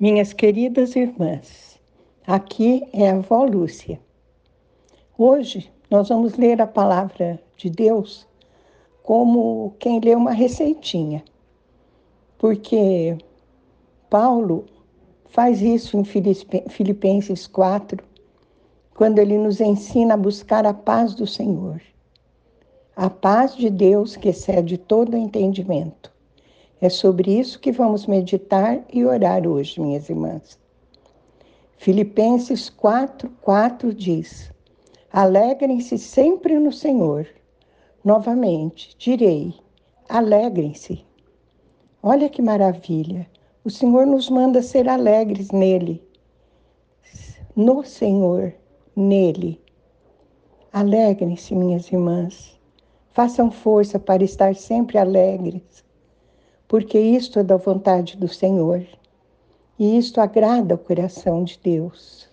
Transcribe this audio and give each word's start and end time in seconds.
Minhas 0.00 0.32
queridas 0.32 0.96
irmãs, 0.96 1.78
aqui 2.26 2.88
é 2.90 3.10
a 3.10 3.16
avó 3.16 3.44
Lúcia. 3.44 4.00
Hoje 5.18 5.70
nós 5.90 6.08
vamos 6.08 6.38
ler 6.38 6.58
a 6.62 6.66
palavra 6.66 7.38
de 7.54 7.68
Deus 7.68 8.26
como 9.02 9.74
quem 9.78 10.00
lê 10.00 10.14
uma 10.14 10.30
receitinha, 10.30 11.22
porque 12.38 13.18
Paulo 14.08 14.64
faz 15.28 15.60
isso 15.60 15.98
em 15.98 16.04
Filipenses 16.70 17.46
4, 17.46 18.02
quando 18.94 19.18
ele 19.18 19.36
nos 19.36 19.60
ensina 19.60 20.14
a 20.14 20.16
buscar 20.16 20.64
a 20.64 20.72
paz 20.72 21.14
do 21.14 21.26
Senhor, 21.26 21.78
a 22.96 23.10
paz 23.10 23.54
de 23.54 23.68
Deus 23.68 24.16
que 24.16 24.30
excede 24.30 24.78
todo 24.78 25.14
entendimento. 25.14 26.10
É 26.82 26.88
sobre 26.88 27.38
isso 27.38 27.60
que 27.60 27.70
vamos 27.70 28.06
meditar 28.06 28.82
e 28.90 29.04
orar 29.04 29.46
hoje, 29.46 29.78
minhas 29.78 30.08
irmãs. 30.08 30.58
Filipenses 31.76 32.70
4, 32.70 33.28
4 33.42 33.92
diz: 33.92 34.50
Alegrem-se 35.12 35.98
sempre 35.98 36.58
no 36.58 36.72
Senhor. 36.72 37.26
Novamente, 38.02 38.96
direi: 38.96 39.52
alegrem-se. 40.08 41.04
Olha 42.02 42.30
que 42.30 42.40
maravilha! 42.40 43.28
O 43.62 43.68
Senhor 43.68 44.06
nos 44.06 44.30
manda 44.30 44.62
ser 44.62 44.88
alegres 44.88 45.50
nele, 45.50 46.02
no 47.54 47.84
Senhor, 47.84 48.54
nele. 48.96 49.60
Alegrem-se, 50.72 51.54
minhas 51.54 51.92
irmãs. 51.92 52.58
Façam 53.10 53.50
força 53.50 53.98
para 53.98 54.24
estar 54.24 54.54
sempre 54.54 54.96
alegres 54.96 55.84
porque 56.70 57.00
isto 57.00 57.40
é 57.40 57.42
da 57.42 57.56
vontade 57.56 58.16
do 58.16 58.28
Senhor 58.28 58.86
e 59.76 59.98
isto 59.98 60.20
agrada 60.20 60.76
o 60.76 60.78
coração 60.78 61.42
de 61.42 61.58
Deus. 61.60 62.28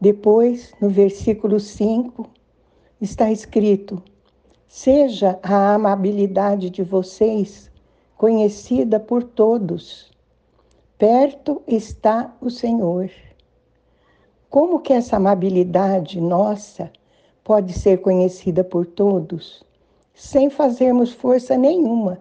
Depois, 0.00 0.72
no 0.80 0.88
versículo 0.88 1.60
5, 1.60 2.28
está 3.00 3.30
escrito: 3.30 4.02
Seja 4.66 5.38
a 5.44 5.74
amabilidade 5.74 6.68
de 6.68 6.82
vocês 6.82 7.70
conhecida 8.16 8.98
por 8.98 9.22
todos. 9.22 10.10
Perto 10.98 11.62
está 11.68 12.36
o 12.40 12.50
Senhor. 12.50 13.12
Como 14.50 14.80
que 14.80 14.92
essa 14.92 15.18
amabilidade 15.18 16.20
nossa 16.20 16.90
pode 17.44 17.74
ser 17.74 17.98
conhecida 17.98 18.64
por 18.64 18.84
todos 18.84 19.62
sem 20.12 20.50
fazermos 20.50 21.12
força 21.12 21.56
nenhuma? 21.56 22.20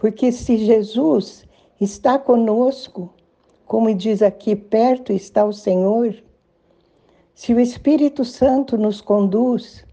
Porque 0.00 0.32
se 0.32 0.56
Jesus 0.56 1.46
está 1.78 2.18
conosco, 2.18 3.10
como 3.66 3.94
diz 3.94 4.22
aqui, 4.22 4.56
perto 4.56 5.12
está 5.12 5.44
o 5.44 5.52
Senhor, 5.52 6.16
se 7.34 7.52
o 7.52 7.60
Espírito 7.60 8.24
Santo 8.24 8.78
nos 8.78 9.02
conduz, 9.02 9.84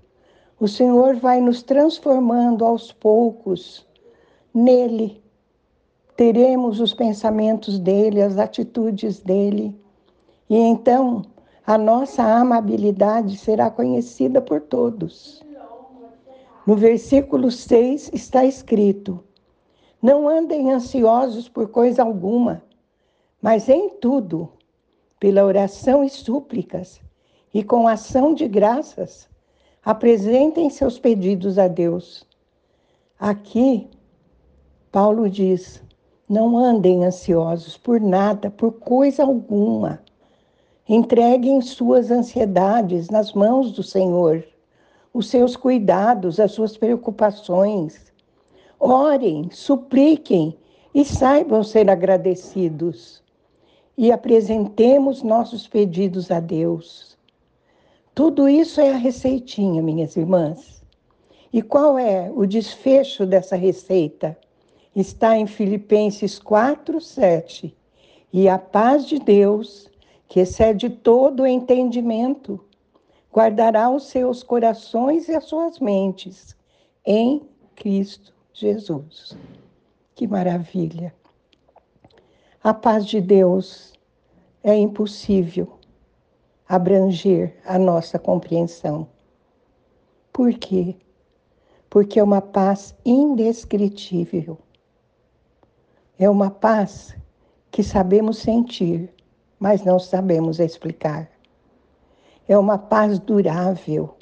o 0.60 0.68
Senhor 0.68 1.18
vai 1.18 1.42
nos 1.42 1.62
transformando 1.62 2.66
aos 2.66 2.92
poucos 2.92 3.86
nele. 4.54 5.22
Teremos 6.16 6.80
os 6.80 6.94
pensamentos 6.94 7.78
dele, 7.78 8.22
as 8.22 8.38
atitudes 8.38 9.20
dele. 9.20 9.80
E 10.50 10.56
então 10.56 11.24
a 11.66 11.78
nossa 11.78 12.24
amabilidade 12.24 13.38
será 13.38 13.70
conhecida 13.70 14.42
por 14.42 14.62
todos. 14.62 15.44
No 16.66 16.76
versículo 16.76 17.52
6 17.52 18.12
está 18.14 18.46
escrito: 18.46 19.24
não 20.02 20.28
andem 20.28 20.72
ansiosos 20.72 21.50
por 21.50 21.70
coisa 21.70 22.04
alguma, 22.04 22.62
mas 23.42 23.68
em 23.68 23.90
tudo, 23.90 24.50
pela 25.20 25.44
oração 25.44 26.04
e 26.04 26.10
súplicas, 26.10 27.02
e 27.54 27.64
com 27.64 27.88
ação 27.88 28.34
de 28.34 28.48
graças, 28.48 29.28
apresentem 29.84 30.70
seus 30.70 31.00
pedidos 31.00 31.58
a 31.58 31.68
Deus. 31.68 32.28
Aqui, 33.20 33.90
Paulo 34.92 35.30
diz: 35.30 35.82
não 36.30 36.58
andem 36.58 37.06
ansiosos 37.06 37.78
por 37.78 38.00
nada, 38.00 38.52
por 38.52 38.74
coisa 38.74 39.24
alguma. 39.24 40.02
Entreguem 40.88 41.62
suas 41.62 42.12
ansiedades 42.12 43.10
nas 43.10 43.34
mãos 43.34 43.72
do 43.72 43.82
Senhor, 43.82 44.46
os 45.14 45.30
seus 45.30 45.56
cuidados, 45.56 46.40
as 46.40 46.52
suas 46.52 46.78
preocupações 46.78 48.08
Orem, 48.80 49.50
supliquem 49.52 50.56
e 50.94 51.04
saibam 51.04 51.64
ser 51.64 51.90
agradecidos. 51.90 53.24
E 53.98 54.12
apresentemos 54.12 55.24
nossos 55.24 55.68
pedidos 55.68 56.30
a 56.30 56.40
Deus. 56.40 57.18
Tudo 58.14 58.48
isso 58.48 58.80
é 58.80 58.92
a 58.92 58.98
receitinha, 58.98 59.82
minhas 59.82 60.16
irmãs. 60.16 60.84
E 61.52 61.64
qual 61.64 61.98
é 61.98 62.32
o 62.36 62.46
desfecho 62.46 63.26
dessa 63.26 63.56
receita? 63.56 64.38
Está 64.96 65.36
em 65.36 65.48
Filipenses 65.48 66.38
4, 66.38 67.02
7. 67.02 67.76
E 68.32 68.48
a 68.48 68.60
paz 68.60 69.08
de 69.08 69.18
Deus, 69.18 69.90
que 70.28 70.40
excede 70.40 70.90
todo 70.90 71.42
o 71.42 71.48
entendimento, 71.48 72.64
guardará 73.34 73.90
os 73.90 74.04
seus 74.08 74.44
corações 74.44 75.28
e 75.28 75.36
as 75.36 75.46
suas 75.46 75.80
mentes 75.80 76.56
em 77.04 77.42
Cristo 77.76 78.37
Jesus. 78.60 79.38
Que 80.16 80.28
maravilha! 80.28 81.14
A 82.64 82.74
paz 82.74 83.06
de 83.06 83.22
Deus 83.22 83.94
é 84.64 84.76
impossível 84.76 85.78
abranger 86.68 87.56
a 87.64 87.78
nossa 87.78 88.18
compreensão. 88.18 89.08
Por 90.34 90.52
quê? 90.56 90.96
Porque 91.88 92.20
é 92.20 92.24
uma 92.24 92.42
paz 92.42 92.96
indescritível. 93.06 94.58
É 96.18 96.28
uma 96.28 96.50
paz 96.50 97.16
que 97.70 97.84
sabemos 97.84 98.40
sentir, 98.40 99.14
mas 99.60 99.84
não 99.84 100.00
sabemos 100.00 100.60
explicar. 100.60 101.30
É 102.48 102.58
uma 102.58 102.80
paz 102.80 103.20
durável. 103.20 104.18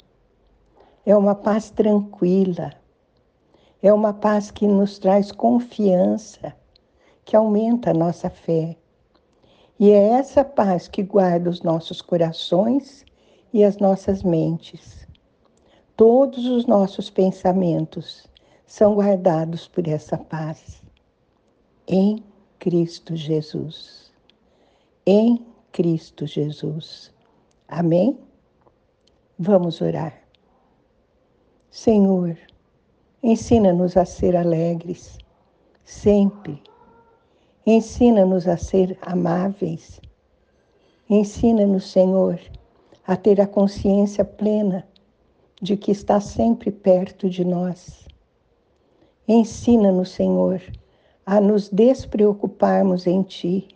É 1.06 1.16
uma 1.16 1.34
paz 1.34 1.70
tranquila 1.70 2.74
é 3.86 3.92
uma 3.92 4.12
paz 4.12 4.50
que 4.50 4.66
nos 4.66 4.98
traz 4.98 5.30
confiança, 5.30 6.52
que 7.24 7.36
aumenta 7.36 7.92
a 7.92 7.94
nossa 7.94 8.28
fé. 8.28 8.76
E 9.78 9.90
é 9.90 10.08
essa 10.08 10.44
paz 10.44 10.88
que 10.88 11.04
guarda 11.04 11.48
os 11.48 11.62
nossos 11.62 12.02
corações 12.02 13.04
e 13.52 13.62
as 13.62 13.76
nossas 13.78 14.24
mentes. 14.24 15.06
Todos 15.96 16.46
os 16.46 16.66
nossos 16.66 17.08
pensamentos 17.08 18.26
são 18.66 18.96
guardados 18.96 19.68
por 19.68 19.86
essa 19.86 20.18
paz. 20.18 20.82
Em 21.86 22.24
Cristo 22.58 23.14
Jesus. 23.14 24.12
Em 25.06 25.46
Cristo 25.70 26.26
Jesus. 26.26 27.14
Amém? 27.68 28.18
Vamos 29.38 29.80
orar. 29.80 30.12
Senhor, 31.70 32.36
Ensina-nos 33.28 33.96
a 33.96 34.04
ser 34.04 34.36
alegres, 34.36 35.18
sempre. 35.84 36.62
Ensina-nos 37.66 38.46
a 38.46 38.56
ser 38.56 38.96
amáveis. 39.02 40.00
Ensina-nos, 41.10 41.90
Senhor, 41.90 42.38
a 43.04 43.16
ter 43.16 43.40
a 43.40 43.46
consciência 43.48 44.24
plena 44.24 44.86
de 45.60 45.76
que 45.76 45.90
está 45.90 46.20
sempre 46.20 46.70
perto 46.70 47.28
de 47.28 47.44
nós. 47.44 48.06
Ensina-nos, 49.26 50.10
Senhor, 50.10 50.62
a 51.26 51.40
nos 51.40 51.68
despreocuparmos 51.68 53.08
em 53.08 53.24
Ti. 53.24 53.66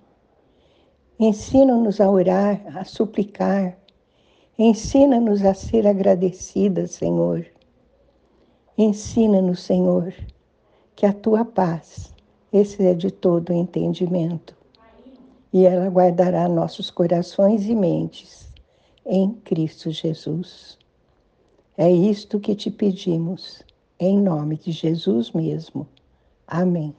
Ensina-nos 1.19 2.00
a 2.00 2.08
orar, 2.08 2.62
a 2.79 2.85
suplicar. 2.85 3.76
Ensina-nos 4.56 5.44
a 5.44 5.55
ser 5.55 5.88
agradecidas, 5.88 6.93
Senhor. 6.93 7.44
Ensina-nos, 8.76 9.61
Senhor, 9.61 10.14
que 10.96 11.06
a 11.06 11.12
tua 11.12 11.44
paz 11.44 12.14
excede 12.52 13.08
é 13.08 13.11
todo 13.11 13.50
o 13.50 13.55
entendimento 13.55 14.55
e 15.52 15.64
ela 15.64 15.88
guardará 15.88 16.49
nossos 16.49 16.90
corações 16.90 17.67
e 17.67 17.75
mentes 17.75 18.52
em 19.05 19.32
Cristo 19.32 19.90
Jesus. 19.90 20.78
É 21.76 21.90
isto 21.90 22.38
que 22.38 22.55
te 22.55 22.70
pedimos, 22.70 23.62
em 23.99 24.20
nome 24.20 24.56
de 24.56 24.70
Jesus 24.70 25.32
mesmo. 25.32 25.87
Amém. 26.46 26.94